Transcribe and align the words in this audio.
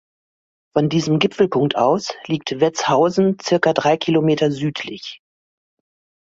Von 0.73 0.89
diesem 0.89 1.19
Gipfelpunkt 1.19 1.75
aus 1.77 2.11
liegt 2.25 2.59
Wetzhausen 2.59 3.37
circa 3.39 3.71
drei 3.71 3.97
Kilometer 3.97 4.49
südlich. 4.49 5.21